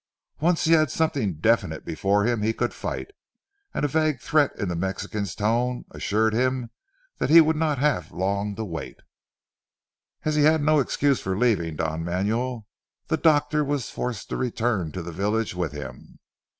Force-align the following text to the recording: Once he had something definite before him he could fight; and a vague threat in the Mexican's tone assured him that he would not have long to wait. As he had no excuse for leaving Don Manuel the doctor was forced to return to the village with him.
Once 0.39 0.63
he 0.65 0.71
had 0.71 0.89
something 0.89 1.35
definite 1.35 1.85
before 1.85 2.23
him 2.25 2.41
he 2.41 2.53
could 2.53 2.73
fight; 2.73 3.11
and 3.71 3.85
a 3.85 3.87
vague 3.87 4.19
threat 4.19 4.49
in 4.57 4.67
the 4.67 4.75
Mexican's 4.75 5.35
tone 5.35 5.85
assured 5.91 6.33
him 6.33 6.71
that 7.19 7.29
he 7.29 7.39
would 7.39 7.55
not 7.55 7.77
have 7.77 8.11
long 8.11 8.55
to 8.55 8.65
wait. 8.65 8.99
As 10.25 10.33
he 10.33 10.41
had 10.41 10.63
no 10.63 10.79
excuse 10.79 11.21
for 11.21 11.37
leaving 11.37 11.75
Don 11.75 12.03
Manuel 12.03 12.65
the 13.09 13.15
doctor 13.17 13.63
was 13.63 13.91
forced 13.91 14.27
to 14.29 14.37
return 14.37 14.91
to 14.93 15.03
the 15.03 15.11
village 15.13 15.53
with 15.53 15.71
him. 15.71 16.17